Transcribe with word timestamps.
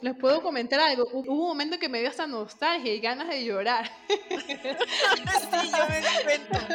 Les 0.00 0.14
puedo 0.14 0.40
comentar 0.42 0.78
algo. 0.78 1.08
Hubo 1.12 1.32
un 1.32 1.48
momento 1.48 1.76
que 1.76 1.88
me 1.88 1.98
dio 1.98 2.08
hasta 2.08 2.24
nostalgia 2.28 2.94
y 2.94 3.00
ganas 3.00 3.26
de 3.26 3.44
llorar. 3.44 3.90
sí, 4.08 5.72
yo 5.72 5.88
me 5.88 6.00
di 6.00 6.06
cuenta. 6.22 6.68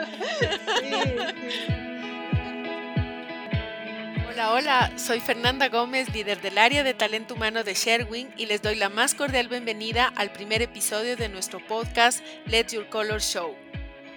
Hola, 4.30 4.52
hola, 4.52 4.98
soy 4.98 5.22
Fernanda 5.22 5.70
Gómez, 5.70 6.14
líder 6.14 6.42
del 6.42 6.58
área 6.58 6.84
de 6.84 6.94
talento 6.94 7.36
humano 7.36 7.64
de 7.64 7.76
Sherwin 7.76 8.30
y 8.36 8.46
les 8.48 8.62
doy 8.62 8.76
la 8.76 8.90
más 8.90 9.16
cordial 9.16 9.48
bienvenida 9.48 10.12
al 10.18 10.34
primer 10.34 10.62
episodio 10.62 11.16
de 11.16 11.30
nuestro 11.30 11.66
podcast 11.66 12.20
Let 12.46 12.68
Your 12.74 12.90
Color 12.90 13.22
Show, 13.22 13.56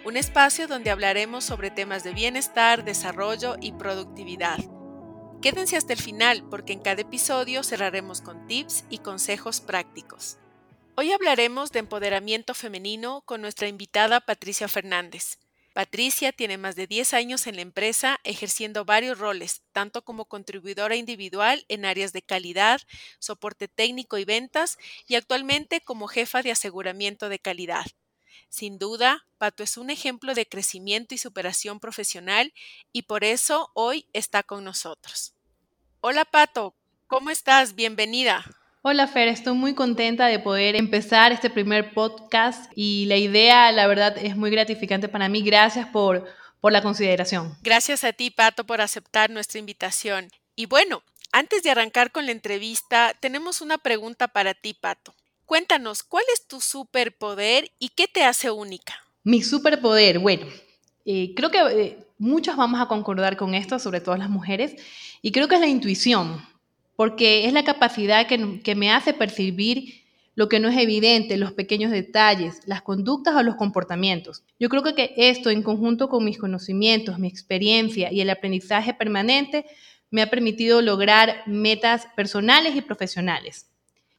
un 0.04 0.16
espacio 0.16 0.66
donde 0.66 0.90
hablaremos 0.90 1.44
sobre 1.44 1.70
temas 1.70 2.02
de 2.02 2.12
bienestar, 2.12 2.82
desarrollo 2.82 3.54
y 3.60 3.70
productividad. 3.72 4.58
Quédense 5.46 5.76
hasta 5.76 5.92
el 5.92 6.02
final 6.02 6.42
porque 6.50 6.72
en 6.72 6.80
cada 6.80 7.02
episodio 7.02 7.62
cerraremos 7.62 8.20
con 8.20 8.48
tips 8.48 8.82
y 8.90 8.98
consejos 8.98 9.60
prácticos. 9.60 10.38
Hoy 10.96 11.12
hablaremos 11.12 11.70
de 11.70 11.78
empoderamiento 11.78 12.52
femenino 12.52 13.22
con 13.24 13.42
nuestra 13.42 13.68
invitada 13.68 14.18
Patricia 14.18 14.66
Fernández. 14.66 15.38
Patricia 15.72 16.32
tiene 16.32 16.58
más 16.58 16.74
de 16.74 16.88
10 16.88 17.14
años 17.14 17.46
en 17.46 17.54
la 17.54 17.62
empresa 17.62 18.18
ejerciendo 18.24 18.84
varios 18.84 19.20
roles, 19.20 19.62
tanto 19.70 20.02
como 20.02 20.24
contribuidora 20.24 20.96
individual 20.96 21.64
en 21.68 21.84
áreas 21.84 22.12
de 22.12 22.22
calidad, 22.22 22.80
soporte 23.20 23.68
técnico 23.68 24.18
y 24.18 24.24
ventas, 24.24 24.78
y 25.06 25.14
actualmente 25.14 25.80
como 25.80 26.08
jefa 26.08 26.42
de 26.42 26.50
aseguramiento 26.50 27.28
de 27.28 27.38
calidad. 27.38 27.86
Sin 28.48 28.78
duda, 28.80 29.26
Pato 29.38 29.62
es 29.62 29.76
un 29.76 29.90
ejemplo 29.90 30.34
de 30.34 30.48
crecimiento 30.48 31.14
y 31.14 31.18
superación 31.18 31.78
profesional 31.78 32.52
y 32.92 33.02
por 33.02 33.22
eso 33.22 33.70
hoy 33.74 34.08
está 34.12 34.42
con 34.42 34.64
nosotros. 34.64 35.35
Hola 36.08 36.24
Pato, 36.24 36.72
¿cómo 37.08 37.30
estás? 37.30 37.74
Bienvenida. 37.74 38.44
Hola 38.82 39.08
Fer, 39.08 39.26
estoy 39.26 39.54
muy 39.54 39.74
contenta 39.74 40.28
de 40.28 40.38
poder 40.38 40.76
empezar 40.76 41.32
este 41.32 41.50
primer 41.50 41.92
podcast 41.94 42.70
y 42.76 43.06
la 43.06 43.16
idea, 43.16 43.72
la 43.72 43.88
verdad, 43.88 44.16
es 44.16 44.36
muy 44.36 44.50
gratificante 44.50 45.08
para 45.08 45.28
mí. 45.28 45.42
Gracias 45.42 45.88
por, 45.88 46.24
por 46.60 46.70
la 46.70 46.80
consideración. 46.80 47.58
Gracias 47.60 48.04
a 48.04 48.12
ti, 48.12 48.30
Pato, 48.30 48.62
por 48.62 48.80
aceptar 48.80 49.30
nuestra 49.30 49.58
invitación. 49.58 50.30
Y 50.54 50.66
bueno, 50.66 51.02
antes 51.32 51.64
de 51.64 51.70
arrancar 51.70 52.12
con 52.12 52.26
la 52.26 52.30
entrevista, 52.30 53.12
tenemos 53.18 53.60
una 53.60 53.76
pregunta 53.76 54.28
para 54.28 54.54
ti, 54.54 54.74
Pato. 54.74 55.12
Cuéntanos, 55.44 56.04
¿cuál 56.04 56.22
es 56.32 56.46
tu 56.46 56.60
superpoder 56.60 57.72
y 57.80 57.88
qué 57.88 58.06
te 58.06 58.22
hace 58.22 58.52
única? 58.52 58.94
Mi 59.24 59.42
superpoder, 59.42 60.20
bueno, 60.20 60.46
eh, 61.06 61.32
creo 61.34 61.50
que 61.50 61.58
eh, 61.58 61.98
muchas 62.18 62.56
vamos 62.56 62.80
a 62.80 62.88
concordar 62.88 63.36
con 63.36 63.54
esto, 63.54 63.78
sobre 63.78 64.00
todo 64.00 64.16
las 64.16 64.28
mujeres, 64.28 64.74
y 65.22 65.32
creo 65.32 65.48
que 65.48 65.54
es 65.54 65.60
la 65.60 65.68
intuición, 65.68 66.42
porque 66.96 67.46
es 67.46 67.52
la 67.52 67.64
capacidad 67.64 68.26
que, 68.26 68.60
que 68.62 68.74
me 68.74 68.90
hace 68.90 69.14
percibir 69.14 70.04
lo 70.34 70.48
que 70.48 70.60
no 70.60 70.68
es 70.68 70.76
evidente, 70.76 71.38
los 71.38 71.52
pequeños 71.52 71.90
detalles, 71.90 72.60
las 72.66 72.82
conductas 72.82 73.34
o 73.34 73.42
los 73.42 73.54
comportamientos. 73.54 74.44
Yo 74.60 74.68
creo 74.68 74.82
que 74.82 75.14
esto, 75.16 75.48
en 75.48 75.62
conjunto 75.62 76.08
con 76.10 76.24
mis 76.24 76.38
conocimientos, 76.38 77.18
mi 77.18 77.28
experiencia 77.28 78.12
y 78.12 78.20
el 78.20 78.28
aprendizaje 78.28 78.92
permanente, 78.92 79.64
me 80.10 80.22
ha 80.22 80.30
permitido 80.30 80.82
lograr 80.82 81.42
metas 81.46 82.06
personales 82.14 82.76
y 82.76 82.82
profesionales. 82.82 83.66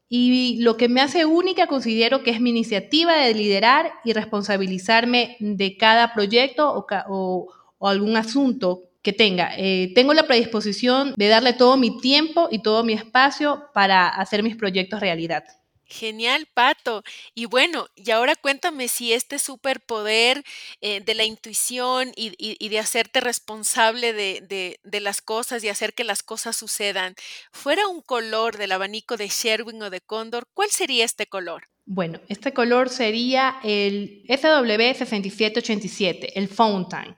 Y 0.09 0.61
lo 0.61 0.77
que 0.77 0.88
me 0.88 1.02
hace 1.02 1.25
única 1.25 1.67
considero 1.67 2.23
que 2.23 2.31
es 2.31 2.39
mi 2.39 2.52
iniciativa 2.52 3.17
de 3.17 3.33
liderar 3.33 3.91
y 4.05 4.13
responsabilizarme 4.13 5.36
de 5.39 5.75
cada 5.75 6.13
proyecto 6.13 6.86
o, 7.09 7.47
algún 7.81 8.16
asunto 8.16 8.83
que 9.02 9.13
tenga. 9.13 9.52
Eh, 9.58 9.91
tengo 9.94 10.13
la 10.13 10.28
predisposición 10.28 11.13
de 11.16 11.28
darle 11.28 11.53
todo 11.53 11.78
mi 11.78 12.00
tiempo 12.00 12.47
y 12.52 12.59
todo 12.59 12.83
mi 12.83 12.94
espacio 12.94 13.66
para 13.73 14.08
hacer 14.08 14.44
mis 14.44 14.55
proyectos 14.55 15.00
realidad. 15.00 15.44
Genial, 15.89 16.47
Pato. 16.53 17.03
Y 17.33 17.45
bueno, 17.45 17.88
y 17.95 18.11
ahora 18.11 18.35
cuéntame 18.35 18.89
si 18.89 19.13
este 19.13 19.39
superpoder 19.39 20.44
eh, 20.81 20.99
de 20.99 21.16
la 21.16 21.23
intuición 21.23 22.12
y, 22.16 22.67
de 22.67 22.79
hacerte 22.79 23.22
responsable 23.22 24.12
de, 24.13 24.79
las 25.01 25.22
cosas 25.22 25.63
y 25.63 25.69
hacer 25.69 25.94
que 25.94 26.03
las 26.03 26.23
cosas 26.23 26.57
sucedan, 26.57 27.16
fuera 27.51 27.88
un 27.88 28.01
color 28.01 28.57
del 28.57 28.73
abanico 28.73 29.16
de 29.16 29.29
Sherwin 29.29 29.81
o 29.81 29.89
de 29.89 30.01
Cóndor, 30.01 30.47
¿cuál 30.53 30.69
sería 30.69 31.06
este 31.06 31.28
color? 31.28 31.69
Bueno, 31.85 32.19
este 32.28 32.53
color 32.53 32.89
sería 32.89 33.57
el 33.63 34.23
FW6787, 34.28 36.33
el 36.35 36.50
Fountain. 36.50 37.16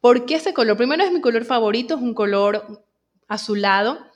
¿Por 0.00 0.26
qué 0.26 0.34
este 0.34 0.52
color? 0.52 0.76
Primero 0.76 1.02
es 1.02 1.12
mi 1.12 1.22
color 1.22 1.46
favorito, 1.46 1.94
es 1.94 2.02
un 2.02 2.12
color 2.12 2.84
azulado 3.26 4.09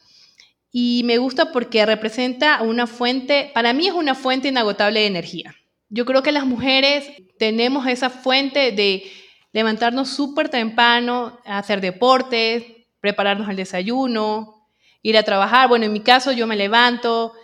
y 0.77 1.03
me 1.05 1.19
gusta 1.19 1.53
porque 1.53 1.87
representa 1.87 2.61
una 2.61 2.89
fuente, 2.89 3.53
para 3.55 3.73
mí 3.73 3.87
es 3.87 3.93
una 3.95 4.17
fuente 4.17 4.49
inagotable 4.49 4.99
de 4.99 5.07
energía. 5.07 5.55
Yo 5.89 6.05
creo 6.05 6.25
que 6.25 6.33
las 6.33 6.47
mujeres 6.47 7.09
tenemos 7.39 7.87
esa 7.87 8.11
fuente 8.11 8.73
de 8.73 9.05
levantarnos 9.53 10.09
súper 10.09 10.49
temprano, 10.49 11.39
hacer 11.45 11.81
deportes, 11.81 12.65
prepararnos 12.99 13.49
el 13.49 13.55
desayuno, 13.55 14.67
ir 15.01 15.17
a 15.17 15.23
trabajar. 15.23 15.69
Bueno, 15.69 15.85
en 15.85 15.93
mi 15.93 16.01
caso 16.01 16.33
yo 16.33 16.45
me 16.49 16.57
levanto, 16.57 17.35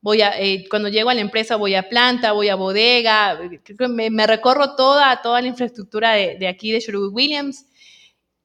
voy 0.00 0.22
a, 0.22 0.32
eh, 0.40 0.64
cuando 0.68 0.88
llego 0.88 1.08
a 1.08 1.14
la 1.14 1.20
empresa 1.20 1.54
voy 1.54 1.76
a 1.76 1.88
planta, 1.88 2.32
voy 2.32 2.48
a 2.48 2.56
bodega, 2.56 3.38
me, 3.90 4.26
recorro 4.26 4.74
toda, 4.74 5.22
toda 5.22 5.40
la 5.40 5.46
infraestructura 5.46 6.14
de, 6.14 6.36
de 6.36 6.48
aquí 6.48 6.72
de 6.72 6.80
Sherwood 6.80 7.12
Williams 7.12 7.64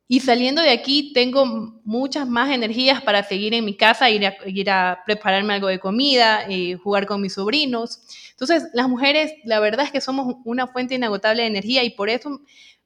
y 0.08 0.22
saliendo 0.22 0.62
de 0.62 0.70
aquí 0.70 1.12
tengo 1.14 1.46
muchas 1.84 2.28
más 2.28 2.50
energías 2.50 3.02
para 3.02 3.24
seguir 3.24 3.54
en 3.54 3.66
mi 3.66 3.76
casa, 3.76 4.10
ir 4.10 4.26
a, 4.26 4.38
ir 4.46 4.70
a 4.70 5.04
prepararme 5.06 5.54
algo 5.54 5.68
de 5.68 5.80
comida, 5.80 6.46
eh, 6.50 6.76
jugar 6.76 7.06
con 7.06 7.22
mis 7.22 7.34
sobrinos. 7.34 8.00
Entonces, 8.32 8.64
las 8.74 8.88
mujeres, 8.88 9.34
la 9.44 9.60
verdad 9.60 9.86
es 9.86 9.92
que 9.92 10.00
somos 10.00 10.38
una 10.46 10.68
fuente 10.68 10.96
inagotable 10.96 11.42
de 11.42 11.50
energía 11.50 11.84
y 11.84 11.90
por 11.90 12.10
eso 12.10 12.42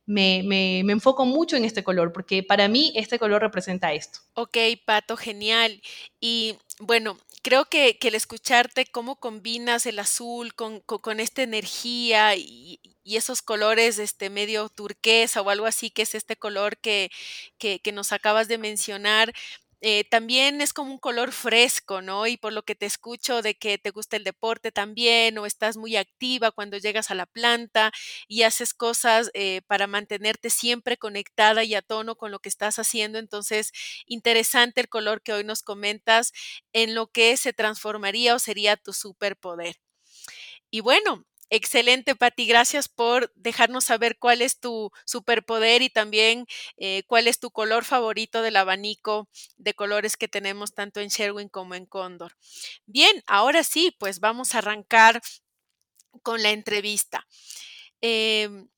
me, 0.08 0.42
me, 0.44 0.82
me, 0.84 0.94
enfoco 0.94 1.26
mucho 1.26 1.56
en 1.56 1.64
este 1.64 1.84
color, 1.84 2.12
porque 2.12 2.42
para 2.42 2.68
mí 2.68 2.92
este 2.96 3.20
color 3.20 3.42
representa 3.42 3.94
esto. 3.94 4.20
Ok, 4.34 4.58
Pato, 4.84 5.16
genial. 5.16 5.80
Y 6.20 6.56
bueno, 6.80 7.18
creo 7.42 7.66
que, 7.66 7.98
que 7.98 8.10
el 8.10 8.16
escucharte 8.16 8.86
cómo 8.86 9.18
combinas 9.20 9.86
el 9.86 10.00
azul 10.00 10.54
con, 10.54 10.82
con, 10.82 11.20
esta 11.20 11.44
energía 11.44 12.36
y, 12.36 12.80
y, 13.04 13.18
esos 13.18 13.42
colores 13.42 14.00
este, 14.00 14.30
medio 14.30 14.70
turquesa 14.70 15.42
o 15.42 15.50
algo 15.50 15.66
así, 15.66 15.90
que 15.92 16.04
es 16.04 16.16
este 16.16 16.36
color 16.38 16.78
que, 16.78 17.12
que, 17.58 17.80
que 17.80 17.92
nos 17.92 18.12
acabas 18.12 18.48
de 18.48 18.58
mencionar, 18.58 19.34
eh, 19.82 20.04
también 20.10 20.62
es 20.62 20.74
como 20.74 20.92
un 20.92 21.00
color 21.00 21.32
fresco, 21.32 22.02
¿no? 22.02 22.28
Y 22.28 22.38
por 22.38 22.54
lo 22.54 22.64
que 22.64 22.76
te 22.76 22.86
escucho 22.86 23.42
de 23.42 23.56
que 23.58 23.78
te 23.78 23.90
gusta 23.92 24.16
el 24.18 24.24
deporte 24.24 24.72
también 24.72 25.38
o 25.38 25.46
estás 25.46 25.78
muy 25.78 25.96
activa 25.98 26.52
cuando 26.52 26.78
llegas 26.78 27.12
a 27.12 27.16
la 27.16 27.26
planta 27.26 27.92
y 28.28 28.44
haces 28.44 28.74
cosas 28.74 29.32
eh, 29.34 29.62
para 29.68 29.88
mantenerte 29.88 30.50
siempre 30.52 30.98
conectada 30.98 31.64
y 31.64 31.76
a 31.76 31.82
tono 31.82 32.16
con 32.16 32.32
lo 32.32 32.40
que 32.40 32.50
estás 32.50 32.78
haciendo. 32.80 33.18
Entonces, 33.20 33.72
interesante 34.06 34.82
el 34.82 34.90
color 34.90 35.22
que 35.24 35.34
hoy 35.34 35.44
nos 35.44 35.64
comentas 35.64 36.32
en 36.74 36.96
lo 36.96 37.08
que 37.08 37.36
se 37.38 37.54
transformaría 37.54 38.36
o 38.36 38.40
sería 38.40 38.78
tu 38.78 38.94
superpoder. 38.94 39.78
Y 40.70 40.82
bueno, 40.82 41.26
Excelente, 41.54 42.16
Patti. 42.16 42.46
Gracias 42.48 42.88
por 42.88 43.30
dejarnos 43.36 43.84
saber 43.84 44.18
cuál 44.18 44.42
es 44.42 44.62
tu 44.62 44.90
superpoder 45.06 45.82
y 45.82 45.90
también 45.90 46.46
eh, 46.78 47.04
cuál 47.08 47.28
es 47.28 47.40
tu 47.42 47.52
color 47.52 47.84
favorito 47.84 48.42
del 48.42 48.56
abanico 48.56 49.28
de 49.58 49.74
colores 49.74 50.16
que 50.16 50.30
tenemos 50.30 50.74
tanto 50.74 51.02
en 51.02 51.10
Sherwin 51.10 51.50
como 51.50 51.76
en 51.76 51.86
Cóndor. 51.86 52.38
Bien, 52.86 53.22
ahora 53.28 53.66
sí, 53.66 53.94
pues 54.00 54.22
vamos 54.22 54.56
a 54.56 54.60
arrancar 54.60 55.22
con 56.24 56.42
la 56.42 56.52
entrevista. 56.52 57.28
Em, 58.02 58.70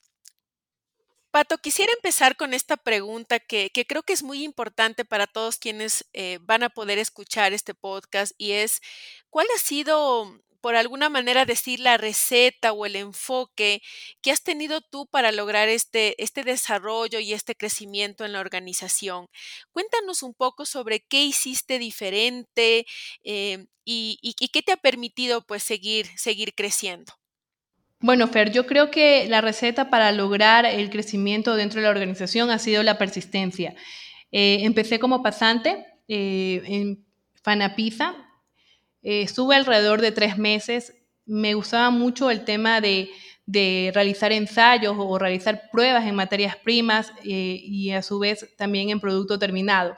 Pato, 1.31 1.57
quisiera 1.57 1.91
empezar 1.93 2.35
con 2.37 2.53
esta 2.53 2.77
pregunta 2.77 3.39
que, 3.39 3.71
creo 3.87 4.03
que 4.03 4.13
es 4.13 4.23
muy 4.23 4.43
importante 4.43 5.05
para 5.05 5.27
todos 5.27 5.57
quienes 5.57 6.05
eh, 6.13 6.39
van 6.41 6.63
a 6.63 6.69
poder 6.69 6.99
escuchar 6.99 7.53
este 7.53 7.73
podcast 7.75 8.33
y 8.37 8.51
es, 8.53 8.81
¿cuál 9.29 9.47
ha 9.55 9.59
sido 9.59 10.39
por 10.63 10.77
alguna 10.77 11.09
manera 11.09 11.43
decir 11.43 11.81
la 11.81 11.97
receta 11.97 12.71
o 12.71 12.85
el 12.85 12.95
enfoque 12.95 13.81
que 14.21 14.31
has 14.31 14.43
tenido 14.43 14.79
tú 14.79 15.07
para 15.07 15.33
lograr 15.33 15.67
este, 15.67 16.15
este 16.23 16.45
desarrollo 16.45 17.19
y 17.19 17.33
este 17.33 17.53
crecimiento 17.53 18.23
en 18.23 18.31
la 18.31 18.39
organización. 18.39 19.27
Cuéntanos 19.73 20.23
un 20.23 20.33
poco 20.33 20.65
sobre 20.65 21.01
qué 21.01 21.21
hiciste 21.25 21.79
diferente 21.79 22.85
eh, 23.25 23.65
y, 23.83 24.35
qué 24.53 24.61
te 24.61 24.71
ha 24.71 24.77
permitido 24.77 25.45
pues 25.45 25.63
seguir, 25.63 26.07
seguir 26.15 26.53
creciendo. 26.55 27.11
Bueno, 27.99 28.29
Fer, 28.29 28.49
yo 28.53 28.65
creo 28.65 28.89
que 28.89 29.27
la 29.27 29.41
receta 29.41 29.89
para 29.89 30.13
lograr 30.13 30.65
el 30.65 30.89
crecimiento 30.89 31.57
dentro 31.57 31.81
de 31.81 31.87
la 31.87 31.91
organización 31.91 32.51
ha 32.51 32.59
sido 32.59 32.83
la 32.83 32.97
persistencia. 32.97 33.75
Eh, 34.31 34.59
empecé 34.61 34.97
como 34.97 35.21
pasante 35.21 35.85
eh, 36.07 36.61
en 36.65 37.05
Fanapizza, 37.41 38.22
eh, 39.03 39.21
estuve 39.21 39.55
alrededor 39.55 40.01
de 40.01 40.11
tres 40.11 40.37
meses. 40.37 40.93
Me 41.25 41.53
gustaba 41.53 41.89
mucho 41.89 42.31
el 42.31 42.45
tema 42.45 42.81
de, 42.81 43.09
realizar 43.93 44.31
ensayos 44.31 44.95
o 44.97 45.19
realizar 45.19 45.69
pruebas 45.71 46.05
en 46.05 46.15
materias 46.15 46.55
primas 46.55 47.11
eh, 47.25 47.59
y 47.61 47.91
a 47.91 48.01
su 48.01 48.17
vez 48.17 48.55
también 48.57 48.89
en 48.89 49.01
producto 49.01 49.37
terminado. 49.37 49.97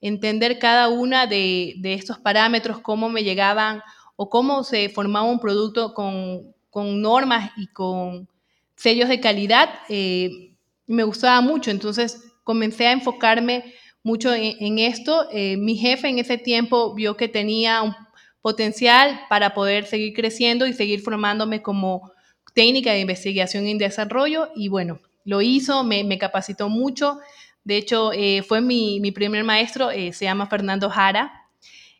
entender 0.00 0.60
cada 0.60 0.88
una 0.88 1.26
de, 1.26 1.74
estos 1.82 2.18
parámetros, 2.18 2.80
cómo 2.80 3.08
me 3.08 3.24
llegaban 3.24 3.82
o 4.14 4.30
cómo 4.30 4.62
se 4.62 4.88
formaba 4.88 5.26
un 5.26 5.40
producto 5.40 5.92
con, 5.94 6.54
normas 7.02 7.50
y 7.56 7.66
con 7.66 8.28
sellos 8.76 9.08
de 9.08 9.18
calidad, 9.18 9.68
eh, 9.88 10.54
me 10.86 11.02
gustaba 11.02 11.40
mucho. 11.40 11.72
Entonces 11.72 12.22
comencé 12.44 12.86
a 12.86 12.92
enfocarme 12.92 13.74
mucho 14.02 14.32
en, 14.32 14.78
esto. 14.78 15.28
Eh, 15.30 15.56
mi 15.56 15.76
jefe 15.76 16.08
en 16.08 16.18
ese 16.18 16.38
tiempo 16.38 16.94
vio 16.94 17.16
que 17.16 17.28
tenía 17.28 17.82
un 17.82 17.94
potencial 18.40 19.20
para 19.28 19.54
poder 19.54 19.86
seguir 19.86 20.14
creciendo 20.14 20.66
y 20.66 20.72
seguir 20.72 21.00
formándome 21.00 21.62
como 21.62 22.12
técnica 22.54 22.92
de 22.92 23.00
investigación 23.00 23.66
y 23.66 23.78
desarrollo 23.78 24.50
y 24.54 24.68
bueno, 24.68 25.00
lo 25.24 25.42
hizo, 25.42 25.84
me, 25.84 26.18
capacitó 26.18 26.68
mucho. 26.70 27.18
De 27.62 27.76
hecho, 27.76 28.12
eh, 28.14 28.42
fue 28.42 28.60
mi, 28.62 29.10
primer 29.12 29.44
maestro, 29.44 29.90
eh, 29.90 30.12
se 30.12 30.24
llama 30.24 30.46
Fernando 30.46 30.88
Jara. 30.88 31.30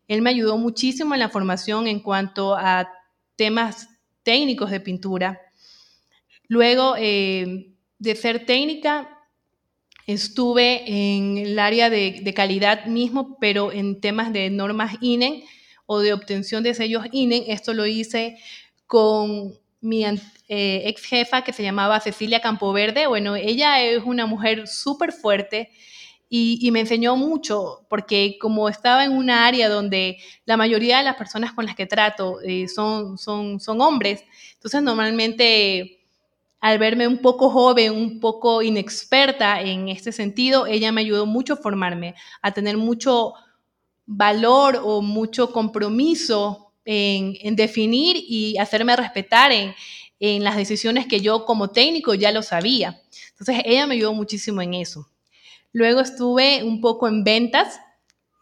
Él 0.07 0.23
me 0.23 0.31
ayudó 0.31 0.57
muchísimo 0.57 1.13
en 1.13 1.21
la 1.21 1.29
formación 1.29 1.87
en 1.87 2.01
cuanto 2.01 2.57
a 2.57 2.89
temas 3.37 3.89
técnicos 4.23 4.71
de 4.71 4.81
pintura. 4.81 5.41
Luego 6.49 6.95
eh, 6.97 7.75
de 7.99 8.17
ser 8.17 8.47
técnica, 8.47 9.11
estuve 10.07 10.85
en 10.87 11.37
el 11.37 11.59
área 11.59 11.91
de, 11.91 12.21
de, 12.23 12.33
calidad 12.33 12.87
mismo, 12.87 13.37
pero 13.39 13.71
en 13.73 14.01
temas 14.01 14.33
de 14.33 14.49
normas 14.49 14.97
INE 15.03 15.45
o 15.91 16.01
de 16.01 16.13
obtención 16.13 16.63
de 16.63 16.75
sellos 16.75 17.07
INE. 17.13 17.47
Esto 17.49 17.73
lo 17.73 17.87
hice 17.87 18.39
con 18.87 19.59
mi 19.81 20.05
eh, 20.05 20.83
ex 20.85 21.03
jefa 21.05 21.43
que 21.43 21.55
se 21.55 21.63
llamaba 21.63 21.99
Cecilia 21.99 22.41
Campoverde. 22.41 23.07
Bueno, 23.07 23.37
ella 23.37 23.83
es 23.83 24.03
una 24.05 24.27
mujer 24.27 24.69
súper 24.69 25.13
fuerte 25.13 25.71
y, 26.29 26.71
me 26.73 26.81
enseñó 26.81 27.17
mucho 27.17 27.87
porque 27.89 28.37
como 28.39 28.69
estaba 28.69 29.03
en 29.05 29.13
una 29.13 29.47
área 29.47 29.71
donde 29.71 30.19
la 30.45 30.59
mayoría 30.59 30.99
de 30.99 31.05
las 31.05 31.17
personas 31.17 31.55
con 31.55 31.65
las 31.65 31.75
que 31.75 31.87
trato 31.87 32.43
eh, 32.43 32.69
son, 32.69 33.17
son, 33.17 33.59
son 33.59 33.81
hombres, 33.81 34.23
entonces 34.57 34.83
normalmente 34.83 36.05
al 36.61 36.79
verme 36.79 37.09
un 37.09 37.19
poco 37.23 37.49
joven, 37.49 37.93
un 37.93 38.21
poco 38.21 38.61
inexperta 38.61 39.63
en 39.63 39.89
este 39.89 40.13
sentido, 40.13 40.67
ella 40.67 40.93
me 40.93 41.01
ayudó 41.01 41.25
mucho 41.25 41.55
a 41.55 41.57
formarme, 41.57 42.15
a 42.43 42.53
tener 42.53 42.77
mucho 42.77 43.33
valor 44.09 44.81
o 44.83 45.03
mucho 45.03 45.53
compromiso 45.53 46.73
en, 46.87 47.55
definir 47.55 48.17
y 48.17 48.57
hacerme 48.57 48.97
respetar 48.97 49.53
en, 49.53 49.75
las 50.43 50.57
decisiones 50.57 51.07
que 51.07 51.21
yo 51.21 51.45
como 51.45 51.71
técnico 51.71 52.15
ya 52.15 52.33
lo 52.33 52.43
sabía. 52.43 53.01
Entonces 53.31 53.63
ella 53.65 53.87
me 53.87 53.95
ayudó 53.95 54.15
muchísimo 54.15 54.63
en 54.63 54.75
eso. 54.75 55.07
Luego 55.73 56.01
estuve 56.01 56.65
un 56.65 56.81
poco 56.81 57.07
en 57.07 57.23
ventas. 57.23 57.79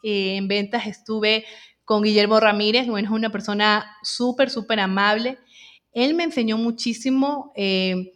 Eh, 0.03 0.37
en 0.37 0.49
ventas 0.49 0.87
estuve 0.87 1.45
con 1.85 2.03
Guillermo 2.03 2.41
Ramírez, 2.41 2.87
bueno, 2.87 3.09
es 3.09 3.15
una 3.15 3.31
persona 3.31 3.97
súper, 4.03 4.49
súper 4.49 4.81
amable. 4.81 5.39
Él 5.93 6.15
me 6.15 6.25
enseñó 6.25 6.57
muchísimo 6.57 7.53
eh, 7.57 8.13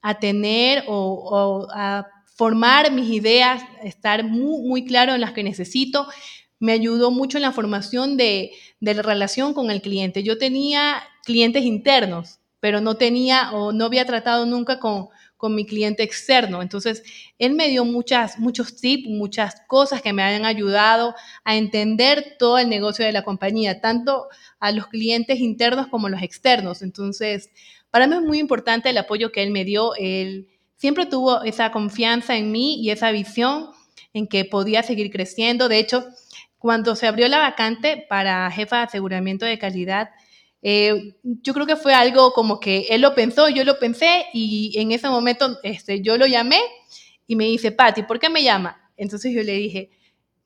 a 0.00 0.18
tener 0.18 0.84
o, 0.86 1.66
a 1.74 2.06
formar 2.36 2.92
mis 2.92 3.10
ideas, 3.10 3.62
estar 3.82 4.24
muy, 4.24 4.66
muy 4.66 4.84
claro 4.84 5.14
en 5.14 5.20
las 5.20 5.32
que 5.32 5.42
necesito 5.42 6.06
me 6.62 6.70
ayudó 6.70 7.10
mucho 7.10 7.38
en 7.38 7.42
la 7.42 7.50
formación 7.50 8.16
de, 8.16 8.52
la 8.78 8.92
relación 9.02 9.52
con 9.52 9.72
el 9.72 9.82
cliente. 9.82 10.22
Yo 10.22 10.38
tenía 10.38 11.02
clientes 11.24 11.64
internos, 11.64 12.38
pero 12.60 12.80
no 12.80 12.94
tenía 12.94 13.50
o 13.50 13.72
no 13.72 13.86
había 13.86 14.06
tratado 14.06 14.46
nunca 14.46 14.78
con, 14.78 15.08
mi 15.50 15.66
cliente 15.66 16.04
externo. 16.04 16.62
Entonces, 16.62 17.02
él 17.36 17.54
me 17.54 17.68
dio 17.68 17.84
muchas, 17.84 18.38
muchos 18.38 18.76
tips, 18.76 19.08
muchas 19.08 19.56
cosas 19.66 20.00
que 20.00 20.12
me 20.12 20.22
han 20.22 20.44
ayudado 20.44 21.16
a 21.42 21.56
entender 21.56 22.36
todo 22.38 22.58
el 22.58 22.68
negocio 22.68 23.04
de 23.04 23.10
la 23.10 23.24
compañía, 23.24 23.80
tanto 23.80 24.28
a 24.60 24.70
los 24.70 24.86
clientes 24.86 25.40
internos 25.40 25.88
como 25.88 26.06
a 26.06 26.10
los 26.10 26.22
externos. 26.22 26.80
Entonces, 26.80 27.50
para 27.90 28.06
mí 28.06 28.14
es 28.14 28.22
muy 28.22 28.38
importante 28.38 28.90
el 28.90 28.98
apoyo 28.98 29.32
que 29.32 29.42
él 29.42 29.50
me 29.50 29.64
dio. 29.64 29.96
Él 29.96 30.46
siempre 30.76 31.06
tuvo 31.06 31.42
esa 31.42 31.72
confianza 31.72 32.36
en 32.36 32.52
mí 32.52 32.80
y 32.80 32.90
esa 32.90 33.10
visión 33.10 33.70
en 34.14 34.28
que 34.28 34.44
podía 34.44 34.84
seguir 34.84 35.10
creciendo. 35.10 35.68
De 35.68 35.80
hecho, 35.80 36.04
cuando 36.62 36.94
se 36.94 37.08
abrió 37.08 37.26
la 37.26 37.40
vacante 37.40 38.06
para 38.08 38.48
jefa 38.52 38.76
de 38.76 38.82
aseguramiento 38.84 39.44
de 39.44 39.58
calidad, 39.58 40.10
eh, 40.62 41.16
yo 41.24 41.52
creo 41.54 41.66
que 41.66 41.74
fue 41.74 41.92
algo 41.92 42.32
como 42.32 42.60
que 42.60 42.86
él 42.90 43.00
lo 43.00 43.16
pensó, 43.16 43.48
yo 43.48 43.64
lo 43.64 43.80
pensé 43.80 44.26
y 44.32 44.72
en 44.78 44.92
ese 44.92 45.08
momento 45.08 45.58
este, 45.64 46.02
yo 46.02 46.16
lo 46.16 46.24
llamé 46.28 46.60
y 47.26 47.34
me 47.34 47.46
dice, 47.46 47.72
Patti, 47.72 48.04
¿por 48.04 48.20
qué 48.20 48.28
me 48.28 48.44
llama? 48.44 48.80
Entonces 48.96 49.34
yo 49.34 49.42
le 49.42 49.54
dije, 49.54 49.90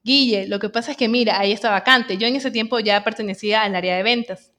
Guille, 0.03 0.49
lo 0.49 0.59
que 0.59 0.71
pasa 0.71 0.93
es 0.93 0.97
que 0.97 1.07
mira, 1.07 1.39
ahí 1.39 1.53
está 1.53 1.69
vacante. 1.71 2.17
Yo 2.17 2.27
en 2.27 2.37
ese 2.37 2.51
tiempo 2.51 2.79
ya 2.79 3.05
pertenecía 3.05 3.63
al 3.63 3.77
área 3.77 3.95
de 3.95 4.03
ventas. 4.03 4.53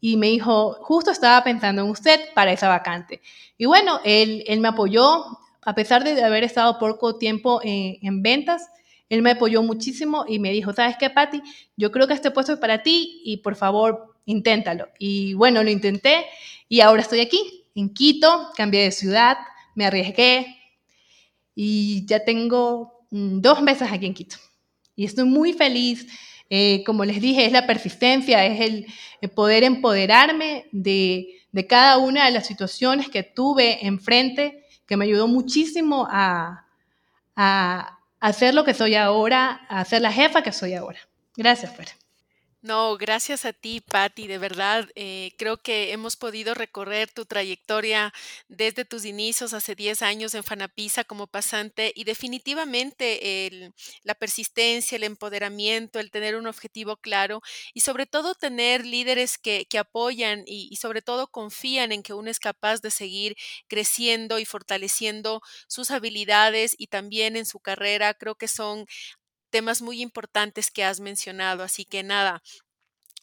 Y 0.00 0.16
me 0.16 0.26
dijo, 0.26 0.76
justo 0.80 1.12
estaba 1.12 1.44
pensando 1.44 1.82
en 1.82 1.88
usted 1.88 2.18
para 2.34 2.50
esa 2.50 2.68
vacante. 2.68 3.20
Y 3.56 3.66
bueno, 3.66 4.00
él, 4.04 4.42
él 4.48 4.58
me 4.58 4.68
apoyó, 4.68 5.24
a 5.62 5.74
pesar 5.76 6.02
de 6.02 6.20
haber 6.24 6.42
estado 6.42 6.80
poco 6.80 7.16
tiempo 7.16 7.60
en, 7.62 7.98
en 8.02 8.22
ventas, 8.22 8.70
él 9.08 9.22
me 9.22 9.32
apoyó 9.32 9.62
muchísimo 9.62 10.24
y 10.28 10.38
me 10.38 10.50
dijo, 10.50 10.72
¿sabes 10.72 10.96
qué, 10.98 11.10
Patti? 11.10 11.42
Yo 11.76 11.92
creo 11.92 12.06
que 12.06 12.14
este 12.14 12.30
puesto 12.30 12.52
es 12.52 12.58
para 12.58 12.82
ti 12.82 13.22
y 13.24 13.38
por 13.38 13.56
favor, 13.56 14.14
inténtalo. 14.24 14.88
Y 14.98 15.34
bueno, 15.34 15.62
lo 15.62 15.70
intenté 15.70 16.26
y 16.68 16.80
ahora 16.80 17.02
estoy 17.02 17.20
aquí, 17.20 17.64
en 17.74 17.92
Quito, 17.92 18.50
cambié 18.56 18.82
de 18.82 18.90
ciudad, 18.90 19.38
me 19.74 19.86
arriesgué 19.86 20.56
y 21.54 22.04
ya 22.06 22.24
tengo 22.24 23.06
mm, 23.10 23.40
dos 23.40 23.62
meses 23.62 23.90
aquí 23.92 24.06
en 24.06 24.14
Quito. 24.14 24.36
Y 24.96 25.04
estoy 25.04 25.24
muy 25.24 25.52
feliz. 25.52 26.06
Eh, 26.48 26.84
como 26.84 27.04
les 27.04 27.20
dije, 27.20 27.44
es 27.44 27.52
la 27.52 27.66
persistencia, 27.66 28.44
es 28.46 28.60
el, 28.60 28.86
poder 29.34 29.64
empoderarme 29.64 30.66
de, 30.70 31.26
cada 31.68 31.98
una 31.98 32.26
de 32.26 32.30
las 32.30 32.46
situaciones 32.46 33.08
que 33.08 33.24
tuve 33.24 33.84
enfrente, 33.84 34.64
que 34.86 34.96
me 34.96 35.04
ayudó 35.04 35.26
muchísimo 35.26 36.06
a, 36.08 36.62
hacer 38.20 38.54
lo 38.54 38.64
que 38.64 38.74
soy 38.74 38.94
ahora, 38.94 39.66
a 39.68 39.84
ser 39.84 40.02
la 40.02 40.12
jefa 40.12 40.42
que 40.42 40.52
soy 40.52 40.74
ahora. 40.74 40.98
Gracias, 41.36 41.74
Fer. 41.74 41.88
No, 42.66 42.96
gracias 42.96 43.44
a 43.44 43.52
ti, 43.52 43.80
Patti, 43.80 44.26
de 44.26 44.38
verdad. 44.38 44.88
Eh, 44.96 45.30
creo 45.38 45.56
que 45.62 45.92
hemos 45.92 46.16
podido 46.16 46.52
recorrer 46.52 47.08
tu 47.12 47.24
trayectoria 47.24 48.12
desde 48.48 48.84
tus 48.84 49.04
inicios 49.04 49.52
hace 49.54 49.76
10 49.76 50.02
años 50.02 50.34
en 50.34 50.42
Fanapisa 50.42 51.04
como 51.04 51.28
pasante 51.28 51.92
y 51.94 52.02
definitivamente 52.02 53.72
la 54.02 54.16
persistencia, 54.16 54.96
el 54.96 55.04
empoderamiento, 55.04 56.00
el 56.00 56.10
tener 56.10 56.34
un 56.34 56.48
objetivo 56.48 56.96
claro 56.96 57.40
y 57.72 57.80
sobre 57.80 58.04
todo 58.06 58.34
tener 58.34 58.84
líderes 58.84 59.38
que, 59.38 59.64
apoyan 59.78 60.42
y, 60.46 60.68
y 60.70 60.76
sobre 60.76 61.02
todo 61.02 61.28
confían 61.28 61.92
en 61.92 62.02
que 62.02 62.14
uno 62.14 62.30
es 62.30 62.40
capaz 62.40 62.80
de 62.80 62.90
seguir 62.90 63.36
creciendo 63.68 64.38
y 64.40 64.44
fortaleciendo 64.46 65.40
sus 65.68 65.90
habilidades 65.92 66.74
y 66.78 66.86
también 66.88 67.36
en 67.36 67.46
su 67.46 67.60
carrera. 67.60 68.14
Creo 68.14 68.34
que 68.34 68.48
son 68.48 68.86
temas 69.56 69.80
muy 69.80 70.02
importantes 70.02 70.70
que 70.70 70.84
has 70.84 71.00
mencionado. 71.00 71.62
Así 71.62 71.86
que 71.86 72.02
nada, 72.02 72.42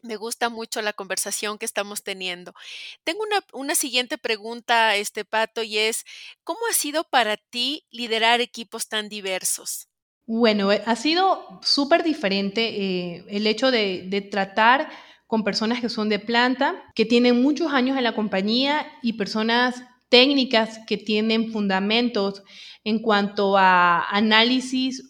me 0.02 0.16
gusta 0.16 0.50
mucho 0.50 0.82
la 0.82 0.92
conversación 0.92 1.60
que 1.60 1.66
estamos 1.66 2.02
teniendo. 2.02 2.56
Tengo 3.04 3.20
una, 3.54 3.76
siguiente 3.76 4.18
pregunta, 4.18 4.96
este 4.96 5.26
Pato, 5.26 5.62
y 5.62 5.78
es, 5.78 6.06
¿cómo 6.44 6.60
ha 6.68 6.74
sido 6.74 7.04
para 7.04 7.38
ti 7.38 7.86
liderar 7.92 8.42
equipos 8.42 8.88
tan 8.88 9.10
diversos? 9.10 9.90
Bueno, 10.26 10.72
eh, 10.72 10.82
ha 10.88 10.96
sido 10.96 11.60
súper 11.62 12.02
diferente 12.02 12.62
eh, 12.64 13.26
el 13.30 13.46
hecho 13.46 13.70
de, 13.70 14.28
tratar 14.32 14.90
con 15.28 15.44
personas 15.44 15.82
que 15.82 15.90
son 15.90 16.10
de 16.10 16.18
planta, 16.18 16.84
que 16.96 17.06
tienen 17.06 17.44
muchos 17.44 17.72
años 17.74 17.96
en 17.96 18.06
la 18.06 18.16
compañía 18.16 18.92
y 19.04 19.14
personas 19.14 19.84
técnicas 20.10 20.80
que 20.88 20.98
tienen 20.98 21.52
fundamentos 21.52 22.42
en 22.84 22.98
cuanto 23.04 23.56
a 23.56 24.10
análisis 24.10 25.08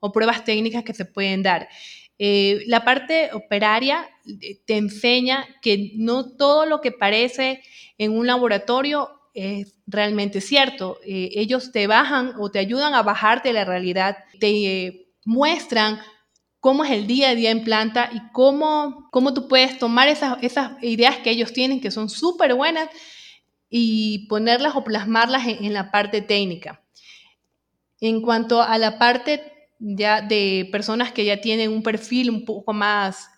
o, 0.00 0.12
pruebas 0.12 0.44
técnicas 0.44 0.84
que 0.84 0.94
se 0.94 1.04
pueden 1.04 1.42
dar. 1.42 1.68
Eh, 2.18 2.64
la 2.66 2.84
parte 2.84 3.30
operaria 3.32 4.08
eh, 4.26 4.60
te 4.66 4.76
enseña 4.76 5.46
que 5.62 5.92
no 5.94 6.36
todo 6.36 6.66
lo 6.66 6.80
que 6.80 6.92
parece 6.92 7.62
en 7.96 8.12
un 8.12 8.26
laboratorio 8.26 9.10
es 9.32 9.74
realmente 9.86 10.40
cierto. 10.40 10.98
Eh, 11.04 11.30
ellos 11.34 11.72
te 11.72 11.86
bajan 11.86 12.34
o 12.38 12.50
te 12.50 12.58
ayudan 12.58 12.94
a 12.94 13.02
bajarte 13.02 13.52
la 13.52 13.64
realidad, 13.64 14.18
te 14.38 15.06
muestran 15.24 16.00
cómo 16.58 16.84
es 16.84 16.90
el 16.90 17.06
día 17.06 17.30
a 17.30 17.34
día 17.34 17.50
en 17.50 17.64
planta 17.64 18.10
y 18.12 18.20
cómo, 18.32 19.08
cómo 19.10 19.32
tú 19.32 19.48
puedes 19.48 19.78
tomar 19.78 20.08
esas, 20.08 20.42
esas 20.42 20.72
ideas 20.82 21.18
que 21.18 21.30
ellos 21.30 21.52
tienen, 21.52 21.80
que 21.80 21.90
son 21.90 22.10
súper 22.10 22.54
buenas, 22.54 22.90
y 23.70 24.26
ponerlas 24.26 24.74
o 24.74 24.82
plasmarlas 24.82 25.46
en, 25.46 25.72
la 25.72 25.92
parte 25.92 26.20
técnica. 26.20 26.82
En 28.00 28.20
cuanto 28.20 28.60
a 28.60 28.76
la 28.78 28.98
parte 28.98 29.59
ya 29.80 30.20
de 30.20 30.68
personas 30.70 31.10
que 31.10 31.24
ya 31.24 31.40
tienen 31.40 31.72
un 31.72 31.82
perfil 31.82 32.30
un 32.30 32.44
poco 32.44 32.72
más 32.72 33.28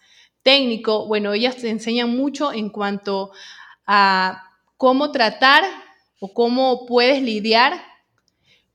técnico, 0.43 1.07
bueno, 1.07 1.33
ellas 1.33 1.57
te 1.57 1.71
enseñan 1.71 2.11
mucho 2.11 2.53
en 2.53 2.69
cuanto 2.69 3.31
a 3.87 4.43
cómo 4.77 5.13
tratar 5.13 5.65
o 6.21 6.35
cómo 6.35 6.85
puedes 6.87 7.23
lidiar 7.23 7.81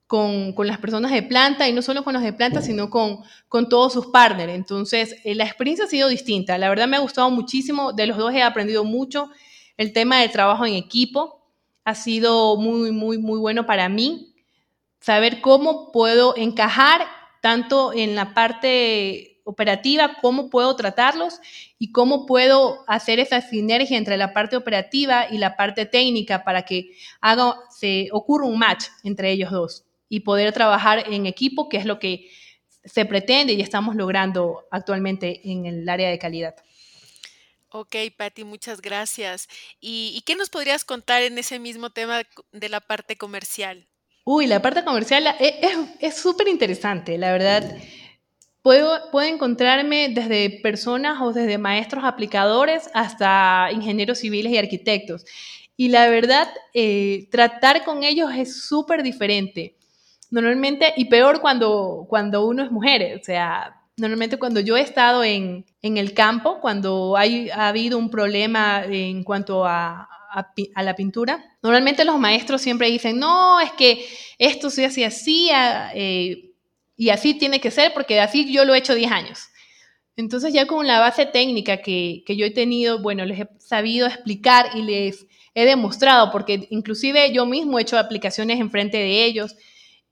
con, 0.08 0.56
las 0.60 0.78
personas 0.78 1.12
de 1.12 1.22
planta 1.22 1.68
y 1.68 1.74
no 1.74 1.82
solo 1.82 2.04
con 2.04 2.14
los 2.14 2.24
de 2.24 2.32
planta, 2.32 2.62
sino 2.62 2.90
con, 2.90 3.20
con 3.50 3.68
todos 3.68 3.92
sus 3.92 4.08
partners. 4.08 4.54
Entonces, 4.54 5.18
eh, 5.26 5.36
la 5.36 5.44
experiencia 5.44 5.86
ha 5.86 5.90
sido 5.90 6.08
distinta. 6.08 6.58
La 6.58 6.70
verdad 6.70 6.88
me 6.88 6.96
ha 6.96 7.02
gustado 7.02 7.30
muchísimo. 7.30 7.92
De 7.92 8.08
los 8.08 8.18
dos 8.18 8.34
he 8.34 8.42
aprendido 8.42 8.86
mucho. 8.86 9.30
El 9.76 9.92
tema 9.92 10.22
del 10.22 10.32
trabajo 10.32 10.66
en 10.66 10.76
equipo 10.76 11.46
ha 11.84 11.94
sido 11.94 12.56
muy, 12.56 12.92
muy, 12.92 13.18
muy 13.18 13.38
bueno 13.38 13.66
para 13.66 13.90
mí. 13.90 14.34
Saber 15.02 15.42
cómo 15.42 15.92
puedo 15.92 16.36
encajar 16.38 17.02
tanto 17.42 17.94
en 17.94 18.16
la 18.16 18.34
parte 18.34 19.42
operativa, 19.44 20.18
cómo 20.22 20.50
puedo 20.50 20.76
tratarlos 20.76 21.40
y 21.80 21.94
cómo 21.94 22.26
puedo 22.26 22.84
hacer 22.88 23.20
esa 23.20 23.40
sinergia 23.40 23.98
entre 23.98 24.18
la 24.18 24.34
parte 24.34 24.58
operativa 24.58 25.28
y 25.32 25.38
la 25.38 25.56
parte 25.56 25.86
técnica 25.86 26.44
para 26.44 26.64
que 26.64 26.98
haga, 27.22 27.56
se 27.70 28.10
ocurra 28.12 28.46
un 28.46 28.60
match 28.60 28.86
entre 29.04 29.32
ellos 29.32 29.52
dos 29.52 29.86
y 30.10 30.22
poder 30.22 30.52
trabajar 30.52 31.06
en 31.12 31.26
equipo, 31.26 31.70
que 31.70 31.78
es 31.78 31.86
lo 31.86 31.98
que 31.98 32.30
se 32.84 33.06
pretende 33.06 33.54
y 33.54 33.62
estamos 33.62 33.96
logrando 33.96 34.66
actualmente 34.72 35.50
en 35.50 35.66
el 35.66 35.88
área 35.88 36.10
de 36.10 36.20
calidad. 36.20 36.56
Ok, 37.70 37.96
Patti, 38.18 38.44
muchas 38.44 38.82
gracias. 38.82 39.48
¿Y, 39.80 40.22
qué 40.26 40.36
nos 40.36 40.50
podrías 40.50 40.86
contar 40.86 41.22
en 41.24 41.38
ese 41.38 41.60
mismo 41.60 41.90
tema 41.90 42.24
de 42.52 42.70
la 42.70 42.80
parte 42.80 43.18
comercial? 43.18 43.88
Uy, 44.30 44.46
la 44.46 44.62
parte 44.62 44.84
comercial 44.84 45.26
es 46.02 46.18
súper 46.18 46.50
interesante, 46.50 47.18
la 47.18 47.32
verdad. 47.32 47.78
Puedo, 48.62 49.10
puedo, 49.10 49.26
encontrarme 49.26 50.10
desde 50.10 50.60
personas 50.62 51.22
o 51.22 51.32
desde 51.32 51.58
maestros 51.58 52.04
aplicadores 52.04 52.90
hasta 52.94 53.70
ingenieros 53.72 54.20
civiles 54.20 54.52
y 54.52 54.58
arquitectos. 54.58 55.24
Y 55.78 55.88
la 55.88 56.10
verdad, 56.10 56.50
eh, 56.74 57.30
tratar 57.32 57.86
con 57.86 58.04
ellos 58.04 58.30
es 58.36 58.66
súper 58.68 59.02
diferente. 59.02 59.78
Normalmente, 60.30 60.92
y 60.98 61.06
peor 61.06 61.40
cuando, 61.40 62.06
cuando 62.10 62.46
uno 62.46 62.66
es 62.66 62.70
mujer, 62.70 63.18
o 63.18 63.24
sea, 63.24 63.82
normalmente 63.96 64.38
cuando 64.38 64.60
yo 64.60 64.76
he 64.76 64.82
estado 64.82 65.24
en, 65.24 65.66
en 65.82 65.96
el 65.96 66.14
campo, 66.14 66.60
cuando 66.60 67.16
hay, 67.16 67.50
ha 67.50 67.70
habido 67.70 67.98
un 67.98 68.10
problema 68.10 68.84
en 68.84 69.24
cuanto 69.24 69.66
a, 69.66 70.10
a, 70.32 70.84
la 70.84 70.96
pintura, 70.96 71.58
normalmente 71.62 72.06
los 72.06 72.20
maestros 72.20 72.62
siempre 72.62 72.90
dicen, 72.90 73.20
no, 73.20 73.60
es 73.60 73.72
que 73.74 74.08
esto 74.38 74.70
se 74.70 74.86
hace 74.86 75.06
así 75.06 75.50
eh, 75.94 76.52
y 76.96 77.10
así 77.10 77.34
tiene 77.36 77.60
que 77.60 77.72
ser 77.72 77.94
porque 77.94 78.20
así 78.20 78.52
yo 78.52 78.66
lo 78.66 78.74
he 78.74 78.80
hecho 78.80 78.96
10 78.96 79.12
años. 79.12 79.40
Entonces 80.16 80.52
ya 80.54 80.66
con 80.66 80.88
la 80.88 81.00
base 81.00 81.26
técnica 81.28 81.78
que, 81.78 82.24
que 82.26 82.36
yo 82.36 82.46
he 82.46 82.52
tenido, 82.52 83.02
bueno, 83.02 83.24
les 83.26 83.42
he 83.42 83.50
sabido 83.60 84.08
explicar 84.08 84.72
y 84.76 84.82
les 84.82 85.28
he 85.54 85.66
demostrado, 85.66 86.32
porque 86.32 86.68
inclusive 86.72 87.32
yo 87.34 87.46
mismo 87.46 87.78
he 87.78 87.84
hecho 87.84 87.98
aplicaciones 87.98 88.60
en 88.60 88.72
frente 88.72 88.98
de 88.98 89.26
ellos 89.26 89.56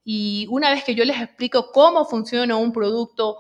y 0.04 0.46
una 0.52 0.70
vez 0.70 0.84
que 0.84 0.94
yo 0.94 1.04
les 1.04 1.20
explico 1.20 1.72
cómo 1.72 2.06
funciona 2.06 2.56
un 2.56 2.72
producto 2.72 3.38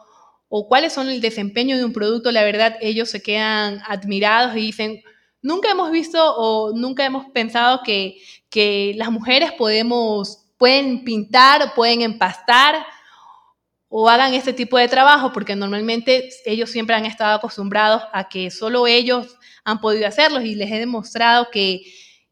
o 0.50 0.68
cuáles 0.68 0.94
son 0.94 1.10
el 1.10 1.22
desempeño 1.22 1.78
de 1.78 1.86
un 1.86 1.94
producto, 1.94 2.32
la 2.32 2.44
verdad 2.44 2.78
ellos 2.82 3.10
se 3.10 3.22
quedan 3.22 3.82
admirados 3.88 4.56
y 4.56 4.62
dicen, 4.62 5.04
nunca 5.46 5.70
hemos 5.70 5.92
visto 5.92 6.20
o 6.36 6.74
nunca 6.74 7.06
hemos 7.06 7.26
pensado 7.30 7.82
que, 7.84 8.18
que 8.50 8.94
las 8.96 9.12
mujeres 9.12 9.52
podemos, 9.52 10.46
pueden 10.58 11.04
pintar, 11.04 11.74
pueden 11.76 12.02
empastar 12.02 12.86
o 13.88 14.10
hagan 14.10 14.34
este 14.34 14.54
tipo 14.54 14.78
de 14.78 14.88
trabajo, 14.88 15.32
porque 15.32 15.56
normalmente 15.56 16.30
ellos 16.46 16.70
siempre 16.70 16.96
han 16.96 17.06
estado 17.06 17.36
acostumbrados 17.36 18.04
a 18.12 18.28
que 18.28 18.50
solo 18.50 18.88
ellos 18.88 19.38
han 19.64 19.80
podido 19.80 20.08
hacerlo 20.08 20.42
y 20.42 20.56
les 20.56 20.72
he 20.72 20.80
demostrado 20.80 21.50
que 21.52 21.84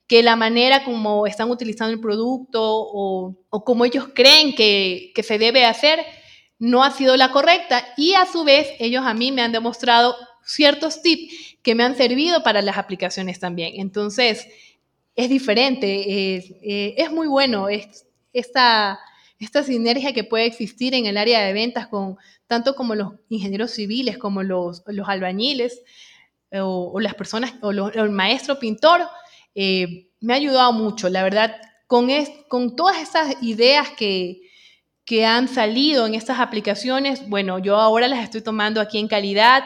que 0.07 0.21
la 0.21 0.35
manera 0.35 0.83
como 0.83 1.25
están 1.25 1.49
utilizando 1.49 1.93
el 1.93 1.99
producto 1.99 2.59
o, 2.61 3.35
como 3.65 3.85
ellos 3.85 4.09
creen 4.13 4.53
que, 4.53 5.11
se 5.23 5.37
debe 5.37 5.65
hacer 5.65 6.05
no 6.59 6.83
ha 6.83 6.91
sido 6.91 7.17
la 7.17 7.31
correcta 7.31 7.83
y 7.97 8.13
a 8.13 8.25
su 8.25 8.43
vez 8.43 8.67
ellos 8.79 9.05
a 9.05 9.13
mí 9.13 9.31
me 9.31 9.41
han 9.41 9.51
demostrado 9.51 10.15
ciertos 10.45 11.01
tips 11.01 11.57
que 11.61 11.75
me 11.75 11.83
han 11.83 11.95
servido 11.95 12.43
para 12.43 12.61
las 12.61 12.77
aplicaciones 12.77 13.39
también. 13.39 13.73
Entonces, 13.77 14.47
es 15.15 15.29
diferente, 15.29 16.35
es, 16.35 16.53
eh, 16.61 17.09
muy 17.11 17.27
bueno 17.27 17.67
esta, 18.33 18.99
esta 19.39 19.63
sinergia 19.63 20.13
que 20.13 20.23
puede 20.23 20.45
existir 20.45 20.93
en 20.93 21.05
el 21.05 21.17
área 21.17 21.41
de 21.41 21.53
ventas 21.53 21.87
con 21.87 22.17
tanto 22.47 22.75
como 22.75 22.95
los 22.95 23.13
ingenieros 23.29 23.71
civiles 23.71 24.17
como 24.17 24.43
los, 24.43 24.83
los 24.87 25.07
albañiles 25.07 25.81
eh, 26.51 26.59
o, 26.61 26.99
las 26.99 27.15
personas 27.15 27.53
o, 27.61 27.69
o 27.69 27.89
el 27.89 28.09
maestro 28.09 28.59
pintor 28.59 29.01
eh, 29.55 30.09
me 30.19 30.33
ha 30.33 30.37
ayudado 30.37 30.73
mucho, 30.73 31.09
la 31.09 31.23
verdad, 31.23 31.55
con, 31.87 32.09
con 32.47 32.75
todas 32.75 33.01
esas 33.01 33.35
ideas 33.41 33.89
que, 33.91 34.41
que 35.05 35.25
han 35.25 35.47
salido 35.47 36.07
en 36.07 36.15
estas 36.15 36.39
aplicaciones, 36.39 37.27
bueno, 37.27 37.59
yo 37.59 37.75
ahora 37.75 38.07
las 38.07 38.23
estoy 38.23 38.41
tomando 38.41 38.79
aquí 38.79 38.99
en 38.99 39.07
calidad 39.07 39.63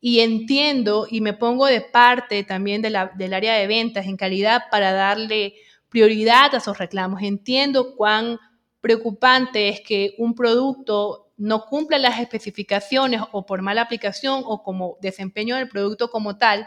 y 0.00 0.20
entiendo 0.20 1.06
y 1.10 1.20
me 1.20 1.32
pongo 1.32 1.66
de 1.66 1.80
parte 1.80 2.44
también 2.44 2.82
del 2.82 2.96
área 3.34 3.54
de 3.54 3.66
ventas 3.66 4.06
en 4.06 4.16
calidad 4.16 4.64
para 4.70 4.92
darle 4.92 5.54
prioridad 5.88 6.54
a 6.54 6.58
esos 6.58 6.78
reclamos. 6.78 7.22
Entiendo 7.22 7.96
cuán 7.96 8.38
preocupante 8.80 9.68
es 9.68 9.80
que 9.80 10.14
un 10.18 10.34
producto 10.34 11.32
no 11.36 11.64
cumpla 11.66 11.98
las 11.98 12.20
especificaciones 12.20 13.22
o 13.32 13.46
por 13.46 13.62
mala 13.62 13.82
aplicación 13.82 14.42
o 14.44 14.62
como 14.62 14.98
desempeño 15.00 15.56
del 15.56 15.68
producto 15.68 16.10
como 16.10 16.36
tal 16.36 16.66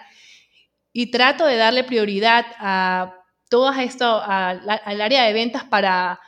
y 0.93 1.11
trato 1.11 1.45
de 1.45 1.57
darle 1.57 1.83
prioridad 1.83 2.45
a 2.57 3.15
todo 3.49 3.71
esto, 3.73 4.21
al 4.23 5.01
área 5.01 5.23
de 5.23 5.33
ventas 5.33 5.65
para, 5.65 6.19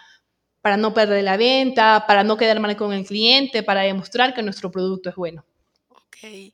para 0.61 0.75
no 0.75 0.93
perder 0.93 1.23
la 1.23 1.37
venta, 1.37 2.05
para 2.05 2.23
no 2.23 2.35
quedar 2.35 2.59
mal 2.59 2.75
con 2.75 2.91
el 2.91 3.05
cliente, 3.05 3.63
para 3.63 3.81
demostrar 3.81 4.33
que 4.33 4.43
nuestro 4.43 4.71
producto 4.71 5.09
es 5.09 5.15
bueno. 5.15 5.45
Ok. 5.89 6.53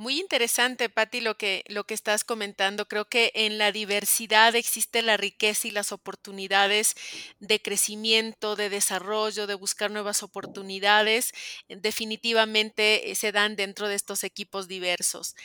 Muy 0.00 0.18
interesante, 0.18 0.88
Patti, 0.88 1.20
lo 1.20 1.36
que, 1.36 1.62
lo 1.68 1.84
que 1.84 1.92
estás 1.92 2.24
comentando. 2.24 2.88
Creo 2.88 3.04
que 3.10 3.32
en 3.34 3.58
la 3.58 3.70
diversidad 3.70 4.56
existe 4.56 5.02
la 5.02 5.18
riqueza 5.18 5.68
y 5.68 5.72
las 5.72 5.92
oportunidades 5.92 6.94
de 7.38 7.60
crecimiento, 7.60 8.56
de 8.56 8.70
desarrollo, 8.70 9.46
de 9.46 9.56
buscar 9.56 9.90
nuevas 9.90 10.22
oportunidades. 10.22 11.32
Definitivamente 11.68 13.10
eh, 13.10 13.14
se 13.14 13.30
dan 13.30 13.56
dentro 13.56 13.88
de 13.88 13.94
estos 13.94 14.24
equipos 14.24 14.68
diversos. 14.68 15.36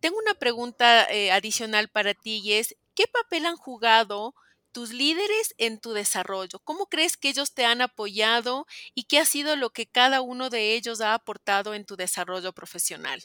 Tengo 0.00 0.18
una 0.18 0.34
pregunta 0.34 1.10
eh, 1.10 1.32
adicional 1.32 1.88
para 1.88 2.12
ti 2.12 2.42
y 2.44 2.52
es, 2.52 2.76
¿qué 2.94 3.06
papel 3.06 3.46
han 3.46 3.56
jugado 3.56 4.34
tus 4.72 4.90
líderes 4.92 5.54
en 5.56 5.80
tu 5.80 5.94
desarrollo? 5.94 6.58
¿Cómo 6.64 6.84
crees 6.90 7.16
que 7.16 7.30
ellos 7.30 7.54
te 7.54 7.64
han 7.64 7.80
apoyado 7.80 8.66
y 8.94 9.04
qué 9.04 9.20
ha 9.20 9.24
sido 9.24 9.56
lo 9.56 9.70
que 9.70 9.86
cada 9.86 10.20
uno 10.20 10.50
de 10.50 10.74
ellos 10.74 11.00
ha 11.00 11.14
aportado 11.14 11.72
en 11.72 11.86
tu 11.86 11.96
desarrollo 11.96 12.52
profesional? 12.52 13.22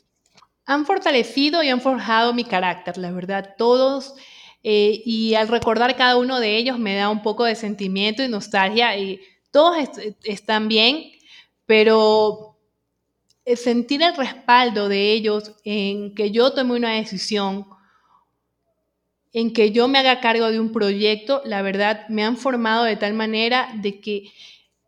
Han 0.68 0.86
fortalecido 0.86 1.64
y 1.64 1.70
han 1.70 1.82
forjado 1.82 2.34
mi 2.34 2.44
carácter, 2.44 2.98
la 2.98 3.12
verdad, 3.12 3.56
todos. 3.58 4.14
Eh, 4.64 5.02
y 5.06 5.34
al 5.34 5.48
recordar 5.48 5.96
cada 5.96 6.18
uno 6.18 6.42
de 6.42 6.58
ellos 6.58 6.78
me 6.78 6.94
da 6.96 7.10
un 7.10 7.24
poco 7.24 7.46
de 7.46 7.56
sentimiento 7.56 8.22
y 8.22 8.28
nostalgia 8.28 8.98
y 8.98 9.22
todos 9.52 9.78
están 10.24 10.68
bien, 10.68 11.06
pero 11.66 12.58
sentir 13.56 14.04
el 14.04 14.14
respaldo 14.16 14.90
de 14.90 15.14
ellos 15.14 15.54
en 15.64 16.14
que 16.14 16.32
yo 16.32 16.52
tome 16.52 16.76
una 16.76 16.96
decisión, 16.96 17.66
en 19.32 19.54
que 19.54 19.72
yo 19.72 19.88
me 19.88 20.00
haga 20.00 20.20
cargo 20.20 20.52
de 20.52 20.60
un 20.60 20.74
proyecto, 20.74 21.42
la 21.46 21.62
verdad 21.62 22.10
me 22.10 22.26
han 22.26 22.36
formado 22.36 22.84
de 22.84 22.98
tal 22.98 23.14
manera 23.14 23.70
de 23.76 24.02
que 24.02 24.32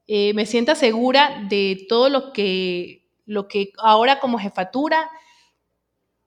eh, 0.07 0.33
me 0.33 0.45
sienta 0.45 0.75
segura 0.75 1.45
de 1.47 1.85
todo 1.87 2.09
lo 2.09 2.33
que, 2.33 3.07
lo 3.25 3.47
que 3.47 3.71
ahora 3.77 4.19
como 4.19 4.39
jefatura 4.39 5.09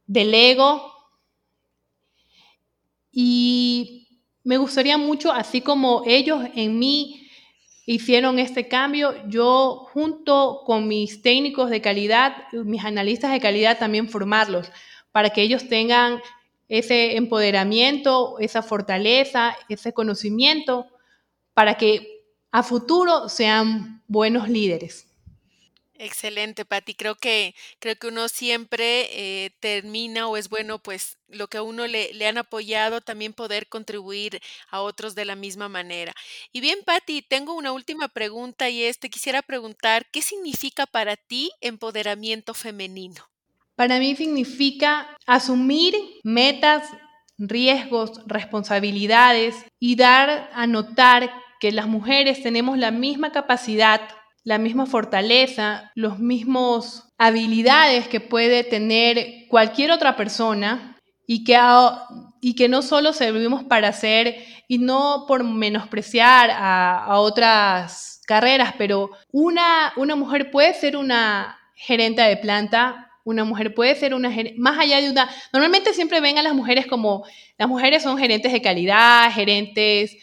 del 0.06 0.35
ego. 0.35 0.92
Y 3.11 4.09
me 4.44 4.56
gustaría 4.56 4.99
mucho, 4.99 5.32
así 5.32 5.61
como 5.61 6.02
ellos 6.06 6.42
en 6.54 6.78
mí 6.78 7.28
hicieron 7.87 8.38
este 8.38 8.68
cambio, 8.68 9.14
yo 9.28 9.87
junto 9.92 10.62
con 10.64 10.88
mis 10.88 11.23
técnicos 11.23 11.71
de 11.71 11.80
calidad, 11.80 12.37
mis 12.52 12.85
analistas 12.85 13.32
de 13.32 13.40
calidad, 13.40 13.78
también 13.78 14.09
formarlos 14.09 14.71
para 15.11 15.30
que 15.30 15.42
ellos 15.42 15.68
tengan 15.68 16.21
ese 16.68 17.16
empoderamiento, 17.16 18.38
esa 18.38 18.62
fortaleza, 18.62 19.56
ese 19.68 19.92
conocimiento, 19.92 20.87
para 21.54 21.75
que 21.75 22.25
a 22.50 22.62
futuro 22.62 23.28
sean 23.28 24.02
buenos 24.06 24.49
líderes. 24.49 25.12
Excelente, 26.04 26.64
Patti. 26.64 26.94
Creo 26.94 27.14
que, 27.14 27.54
creo 27.78 27.94
que 27.94 28.09
uno 28.09 28.28
siempre 28.28 29.06
eh, 29.12 29.50
termina 29.61 30.26
o 30.26 30.37
es 30.37 30.49
bueno, 30.49 30.80
pues 30.80 31.16
lo 31.28 31.47
que 31.47 31.59
a 31.59 31.62
uno 31.62 31.87
le, 31.87 32.12
le, 32.12 32.26
han 32.26 32.38
apoyado, 32.38 33.02
también 33.02 33.32
poder 33.32 33.68
contribuir 33.68 34.40
a 34.68 34.80
otros 34.80 35.14
de 35.14 35.25
la 35.25 35.37
misma 35.37 35.68
manera. 35.68 36.12
Y 36.50 36.61
bien, 36.61 36.80
Patti, 36.85 37.23
tengo 37.23 37.54
una 37.54 37.71
última 37.71 38.09
pregunta 38.09 38.68
y 38.68 38.82
es, 38.82 38.99
te 38.99 39.11
quisiera 39.11 39.42
preguntar, 39.42 40.04
¿qué 40.11 40.23
significa 40.23 40.87
para 40.87 41.16
ti 41.16 41.52
empoderamiento 41.61 42.52
femenino? 42.52 43.30
Para 43.76 44.00
mí 44.00 44.16
significa 44.16 45.16
asumir 45.25 45.94
metas, 46.25 46.82
riesgos, 47.38 48.21
responsabilidades 48.26 49.54
y 49.78 49.94
dar 49.94 50.50
a 50.52 50.66
notar 50.66 51.32
que 51.61 51.71
las 51.71 51.87
mujeres 51.87 52.42
tenemos 52.42 52.76
la 52.76 52.90
misma 52.90 53.30
capacidad, 53.30 54.00
la 54.44 54.58
misma 54.58 54.87
fortaleza, 54.87 55.90
los 55.94 56.18
mismos 56.18 57.04
habilidades 57.18 58.08
que 58.08 58.20
puede 58.20 58.64
tener 58.64 59.46
cualquier 59.49 59.92
otra 59.92 60.16
persona 60.16 60.96
y 61.26 61.44
que, 61.44 61.58
y 62.40 62.54
que 62.54 62.68
no 62.68 62.82
solo 62.82 63.12
servimos 63.12 63.64
para 63.64 63.88
hacer 63.88 64.37
y 64.66 64.78
no 64.78 65.25
por 65.28 65.44
menospreciar 65.44 66.50
a, 66.50 67.04
a 67.04 67.18
otras 67.20 68.20
carreras, 68.26 68.75
pero 68.76 69.11
una, 69.30 69.92
una 69.96 70.16
mujer 70.16 70.50
puede 70.50 70.75
ser 70.75 70.96
una 70.96 71.58
gerente 71.75 72.22
de 72.22 72.37
planta, 72.37 73.11
una 73.25 73.44
mujer 73.44 73.75
puede 73.75 73.94
ser 73.94 74.14
una 74.14 74.30
más 74.56 74.78
allá 74.78 75.00
de 75.00 75.11
una, 75.11 75.30
normalmente 75.52 75.94
siempre 75.94 76.20
ven 76.20 76.38
a 76.38 76.42
las 76.42 76.54
mujeres 76.54 76.87
como, 76.87 77.25
las 77.58 77.68
mujeres 77.68 78.02
son 78.02 78.18
gerentes 78.18 78.52
de 78.52 78.62
calidad, 78.62 79.30
gerentes, 79.32 80.16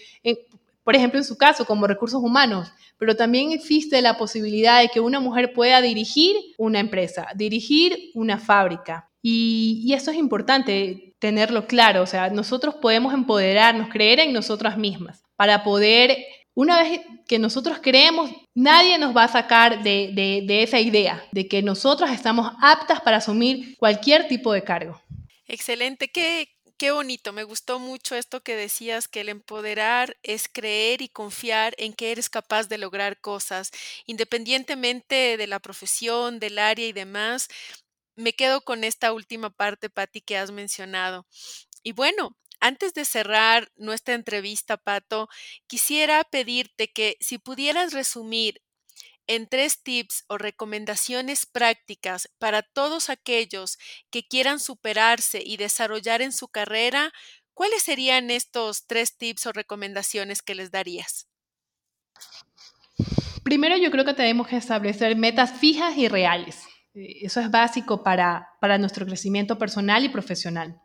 por 0.83 0.95
ejemplo 0.95 1.19
en 1.19 1.25
su 1.25 1.37
caso, 1.37 1.65
como 1.65 1.87
recursos 1.87 2.21
humanos, 2.21 2.71
pero 2.99 3.15
también 3.15 3.51
existe 3.51 4.01
la 4.01 4.17
posibilidad 4.17 4.81
de 4.81 4.89
que 4.89 4.99
una 4.99 5.19
mujer 5.19 5.53
pueda 5.53 5.81
dirigir 5.81 6.35
una 6.57 6.79
empresa, 6.79 7.27
dirigir 7.33 8.11
una 8.13 8.37
fábrica. 8.37 9.09
Y, 9.21 9.91
eso 9.93 10.11
es 10.11 10.17
importante 10.17 11.15
tenerlo 11.19 11.65
claro, 11.65 12.03
o 12.03 12.05
sea, 12.05 12.29
nosotros 12.29 12.75
podemos 12.75 13.13
empoderarnos, 13.13 13.89
creer 13.89 14.19
en 14.19 14.31
nosotras 14.33 14.77
mismas 14.77 15.23
para 15.35 15.63
poder 15.63 16.17
una 16.53 16.81
vez 16.81 17.01
que 17.27 17.39
nosotros 17.39 17.79
creemos, 17.81 18.31
nadie 18.53 18.97
nos 18.97 19.15
va 19.15 19.23
a 19.25 19.27
sacar 19.29 19.81
de, 19.81 20.45
esa 20.49 20.79
idea, 20.79 21.23
de 21.31 21.47
que 21.47 21.61
nosotros 21.61 22.09
estamos 22.11 22.51
aptas 22.61 22.99
para 23.01 23.17
asumir 23.17 23.77
cualquier 23.77 24.27
tipo 24.27 24.51
de 24.51 24.63
cargo. 24.63 25.01
Excelente, 25.47 26.09
qué, 26.09 26.49
Qué 26.79 26.91
bonito, 26.91 27.33
me 27.33 27.43
gustó 27.43 27.77
mucho 27.77 28.15
esto 28.15 28.41
que 28.41 28.55
decías, 28.55 29.09
que 29.09 29.19
el 29.19 29.27
empoderar 29.27 30.15
es 30.23 30.47
creer 30.47 31.01
y 31.01 31.09
confiar 31.09 31.75
en 31.77 31.91
que 31.93 32.13
eres 32.13 32.29
capaz 32.29 32.69
de 32.69 32.77
lograr 32.77 33.19
cosas, 33.19 33.71
independientemente 34.05 35.35
de 35.35 35.47
la 35.47 35.59
profesión, 35.59 36.39
del 36.39 36.57
área 36.57 36.87
y 36.87 36.93
demás. 36.93 37.49
Me 38.15 38.33
quedo 38.33 38.61
con 38.61 38.85
esta 38.85 39.13
última 39.13 39.49
parte, 39.49 39.89
Patti, 39.89 40.21
que 40.21 40.37
has 40.37 40.51
mencionado. 40.51 41.27
Y 41.83 41.93
bueno, 41.93 42.37
antes 42.61 42.93
de 42.93 43.05
cerrar 43.05 43.71
nuestra 43.77 44.15
entrevista, 44.15 44.77
Pato, 44.77 45.29
quisiera 45.67 46.23
pedirte 46.25 46.91
que 46.93 47.17
si 47.21 47.39
pudieras 47.39 47.93
resumir 47.93 48.61
en 49.29 49.47
tres 49.47 49.83
tips 49.83 50.25
o 50.27 50.39
recomendaciones 50.39 51.45
prácticas 51.45 52.29
para 52.39 52.63
todos 52.63 53.11
aquellos 53.11 53.77
que 54.09 54.27
quieran 54.27 54.59
superarse 54.59 55.41
y 55.45 55.57
desarrollar 55.57 56.23
en 56.23 56.31
su 56.31 56.47
carrera, 56.47 57.13
¿cuáles 57.53 57.83
serían 57.83 58.31
estos 58.31 58.87
tres 58.87 59.17
tips 59.17 59.45
o 59.45 59.51
recomendaciones 59.51 60.41
que 60.41 60.55
les 60.55 60.71
darías? 60.71 61.27
Primero 63.43 63.77
yo 63.77 63.91
creo 63.91 64.03
que 64.03 64.15
tenemos 64.15 64.47
que 64.47 64.57
establecer 64.57 65.15
metas 65.15 65.51
fijas 65.59 65.95
y 65.95 66.07
reales. 66.07 66.63
Eh, 66.95 67.19
eso 67.21 67.39
es 67.39 67.51
básico 67.51 68.01
para, 68.01 68.49
para 68.59 68.79
nuestro 68.79 69.05
crecimiento 69.05 69.59
personal 69.59 70.03
y 70.03 70.09
profesional. 70.09 70.81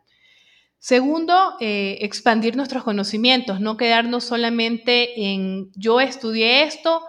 Segundo, 0.77 1.55
eh, 1.61 1.97
expandir 2.01 2.55
nuestros 2.55 2.83
conocimientos, 2.83 3.59
no 3.59 3.75
quedarnos 3.75 4.23
solamente 4.23 5.19
en 5.19 5.71
yo 5.73 5.99
estudié 5.99 6.63
esto 6.63 7.01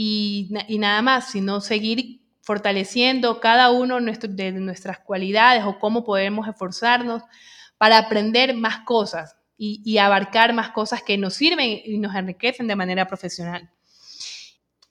y, 0.00 0.78
nada 0.78 1.02
más, 1.02 1.32
sino 1.32 1.60
seguir 1.60 2.20
fortaleciendo 2.42 3.40
cada 3.40 3.72
uno 3.72 3.98
de 4.00 4.52
nuestras 4.52 5.00
cualidades 5.00 5.64
o 5.64 5.80
cómo 5.80 6.04
podemos 6.04 6.46
esforzarnos 6.46 7.24
para 7.78 7.98
aprender 7.98 8.54
más 8.54 8.84
cosas 8.84 9.34
y, 9.56 9.82
y 9.84 9.98
abarcar 9.98 10.52
más 10.52 10.70
cosas 10.70 11.02
que 11.02 11.18
nos 11.18 11.34
sirven 11.34 11.80
y 11.84 11.98
nos 11.98 12.14
enriquecen 12.14 12.68
de 12.68 12.76
manera 12.76 13.08
profesional. 13.08 13.68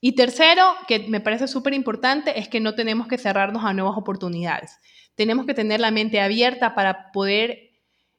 Y 0.02 0.12
tercero, 0.12 0.74
que 0.90 1.00
me 1.08 1.22
parece 1.22 1.48
súper 1.48 1.74
importante, 1.74 2.38
es 2.38 2.50
que 2.50 2.60
no 2.60 2.76
tenemos 2.76 3.08
que 3.08 3.18
cerrarnos 3.18 3.64
a 3.64 3.72
nuevas 3.72 3.98
oportunidades. 3.98 4.78
Tenemos 5.16 5.46
que 5.46 5.54
tener 5.54 5.80
la 5.80 5.90
mente 5.90 6.20
abierta 6.20 6.76
para 6.76 7.14
poder 7.14 7.72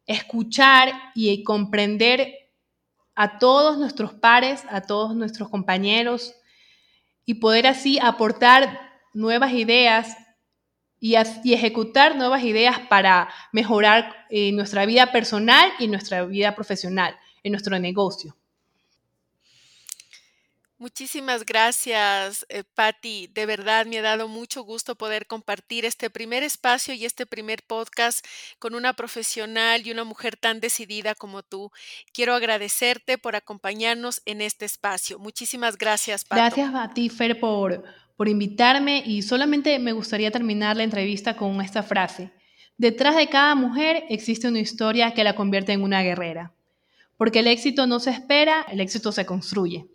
escuchar 0.07 0.90
y 1.14 1.45
comprender 1.45 2.33
a 3.14 3.38
todos 3.38 3.77
nuestros 3.77 4.14
pares, 4.14 4.64
a 4.70 4.81
todos 4.81 5.14
nuestros 5.14 5.51
compañeros 5.51 6.35
y 7.29 7.35
poder 7.35 7.67
así 7.67 7.99
aportar 8.01 8.81
nuevas 9.12 9.53
ideas 9.53 10.17
y, 10.99 11.14
ejecutar 11.53 12.17
nuevas 12.17 12.43
ideas 12.43 12.79
para 12.88 13.29
mejorar 13.53 14.27
eh, 14.31 14.51
nuestra 14.53 14.87
vida 14.87 15.12
personal 15.12 15.71
y 15.79 15.88
nuestra 15.88 16.25
vida 16.25 16.55
profesional, 16.55 17.14
en 17.43 17.53
nuestro 17.53 17.79
negocio. 17.79 18.35
Muchísimas 20.81 21.45
gracias, 21.45 22.47
eh, 22.49 22.62
Patti. 22.62 23.27
De 23.35 23.47
verdad 23.47 23.85
me 23.87 23.99
ha 23.99 24.03
dado 24.03 24.29
mucho 24.29 24.62
gusto 24.62 24.95
poder 24.95 25.27
compartir 25.27 25.85
este 25.85 26.09
primer 26.09 26.45
espacio 26.45 26.95
y 26.95 27.05
este 27.05 27.27
primer 27.27 27.64
podcast 27.64 28.25
con 28.61 28.77
una 28.77 28.93
profesional 28.93 29.85
y 29.85 29.91
una 29.91 30.05
mujer 30.05 30.37
tan 30.37 30.61
decidida 30.61 31.17
como 31.17 31.43
tú. 31.43 31.73
Quiero 32.12 32.33
agradecerte 32.33 33.19
por 33.19 33.35
acompañarnos 33.35 34.23
en 34.25 34.41
este 34.41 34.67
espacio. 34.67 35.19
Muchísimas 35.19 35.77
gracias, 35.79 36.25
Patti. 36.25 36.43
Gracias 36.43 36.73
a 36.73 36.95
ti, 36.95 37.09
Fer, 37.09 37.41
por, 37.41 37.83
por 38.17 38.29
invitarme 38.29 39.03
y 39.05 39.23
solamente 39.23 39.81
me 39.81 39.91
gustaría 39.91 40.31
terminar 40.31 40.77
la 40.77 40.85
entrevista 40.85 41.35
con 41.37 41.61
esta 41.61 41.83
frase. 41.83 42.31
Detrás 42.77 43.17
de 43.17 43.29
cada 43.29 43.57
mujer 43.57 44.05
existe 44.11 44.47
una 44.47 44.61
historia 44.61 45.12
que 45.12 45.25
la 45.25 45.35
convierte 45.35 45.73
en 45.73 45.83
una 45.83 46.03
guerrera. 46.03 46.53
Porque 47.17 47.41
el 47.41 47.49
éxito 47.49 47.88
no 47.88 47.99
se 47.99 48.11
espera, 48.11 48.64
el 48.71 48.81
éxito 48.81 49.11
se 49.11 49.27
construye. 49.27 49.88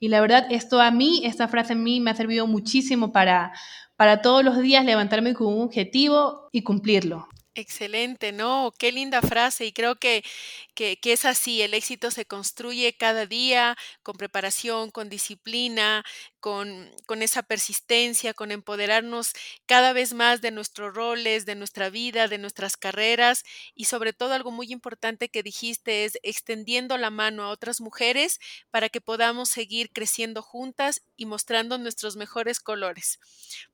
Y 0.00 0.08
la 0.08 0.20
verdad, 0.22 0.46
esto 0.50 0.80
a 0.80 0.90
mí, 0.90 1.22
esta 1.24 1.46
frase 1.46 1.74
a 1.74 1.76
mí 1.76 2.00
me 2.00 2.10
ha 2.10 2.16
servido 2.16 2.46
muchísimo 2.46 3.12
para, 3.12 3.52
para 3.96 4.22
todos 4.22 4.42
los 4.42 4.58
días 4.60 4.84
levantarme 4.84 5.34
con 5.34 5.48
un 5.48 5.60
objetivo 5.60 6.48
y 6.52 6.62
cumplirlo. 6.62 7.28
Excelente, 7.54 8.32
¿no? 8.32 8.72
Qué 8.78 8.92
linda 8.92 9.20
frase 9.20 9.66
y 9.66 9.72
creo 9.72 9.96
que, 9.96 10.24
que, 10.74 10.98
es 11.02 11.24
así, 11.24 11.62
el 11.62 11.74
éxito 11.74 12.10
se 12.10 12.26
construye 12.26 12.96
cada 12.96 13.26
día 13.26 13.76
con 14.02 14.16
preparación, 14.16 14.90
con 14.90 15.08
disciplina, 15.08 16.04
con, 16.40 16.90
con 17.06 17.22
esa 17.22 17.42
persistencia, 17.42 18.34
con 18.34 18.50
empoderarnos 18.50 19.32
cada 19.66 19.92
vez 19.92 20.14
más 20.14 20.40
de 20.40 20.50
nuestros 20.50 20.94
roles, 20.94 21.46
de 21.46 21.54
nuestra 21.54 21.90
vida, 21.90 22.28
de 22.28 22.38
nuestras 22.38 22.76
carreras 22.76 23.44
y 23.74 23.84
sobre 23.84 24.12
todo 24.12 24.32
algo 24.32 24.50
muy 24.50 24.72
importante 24.72 25.28
que 25.28 25.42
dijiste 25.42 26.04
es 26.04 26.18
extendiendo 26.22 26.96
la 26.96 27.10
mano 27.10 27.42
a 27.42 27.50
otras 27.50 27.80
mujeres 27.80 28.38
para 28.70 28.88
que 28.88 29.00
podamos 29.00 29.48
seguir 29.48 29.90
creciendo 29.92 30.42
juntas 30.42 31.02
y 31.16 31.26
mostrando 31.26 31.78
nuestros 31.78 32.16
mejores 32.16 32.60
colores. 32.60 33.18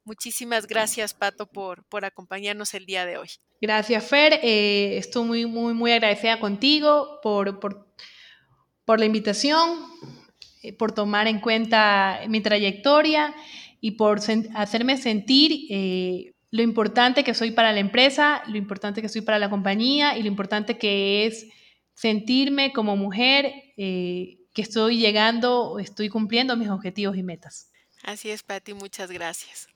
Muchísimas 0.04 0.66
gracias, 0.66 1.14
Pato, 1.14 1.46
por, 1.46 1.84
por 1.84 2.04
acompañarnos 2.04 2.74
el 2.74 2.86
día 2.86 3.06
de 3.06 3.18
hoy. 3.18 3.28
Gracias, 3.60 4.04
Fer. 4.04 4.38
Eh, 4.42 4.98
estoy 4.98 5.24
muy, 5.24 5.46
muy, 5.46 5.72
muy 5.72 5.92
agradecida 5.92 6.38
contigo 6.38 6.85
por, 7.22 7.60
por, 7.60 7.86
por 8.84 8.98
la 8.98 9.06
invitación, 9.06 9.78
eh, 10.62 10.72
por 10.72 10.92
tomar 10.92 11.26
en 11.26 11.40
cuenta 11.40 12.20
mi 12.28 12.40
trayectoria 12.40 13.34
y 13.80 13.92
por 13.92 14.20
hacerme 14.54 14.96
sentir 14.96 15.66
eh, 15.70 16.32
lo 16.50 16.62
importante 16.62 17.24
que 17.24 17.34
soy 17.34 17.50
para 17.50 17.72
la 17.72 17.80
empresa, 17.80 18.42
lo 18.46 18.56
importante 18.56 19.02
que 19.02 19.08
soy 19.08 19.20
para 19.20 19.38
la 19.38 19.50
compañía 19.50 20.16
y 20.16 20.22
lo 20.22 20.28
importante 20.28 20.78
que 20.78 21.26
es 21.26 21.46
sentirme 21.94 22.72
como 22.72 22.96
mujer 22.96 23.52
que 23.76 24.62
estoy 24.62 24.98
llegando, 24.98 25.78
estoy 25.78 26.08
cumpliendo 26.08 26.56
mis 26.56 26.70
objetivos 26.70 27.16
y 27.16 27.22
metas. 27.22 27.70
Así 28.02 28.30
es, 28.30 28.42
Patti, 28.42 28.72
muchas 28.72 29.10
gracias. 29.10 29.68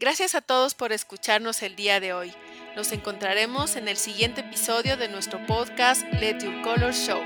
Gracias 0.00 0.34
a 0.34 0.40
todos 0.40 0.74
por 0.74 0.92
escucharnos 0.92 1.62
el 1.62 1.76
día 1.76 2.00
de 2.00 2.12
hoy. 2.12 2.32
Nos 2.76 2.92
encontraremos 2.92 3.76
en 3.76 3.88
el 3.88 3.96
siguiente 3.96 4.42
episodio 4.42 4.96
de 4.96 5.08
nuestro 5.08 5.44
podcast 5.46 6.02
Let 6.20 6.38
Your 6.40 6.62
Color 6.62 6.92
Show. 6.92 7.20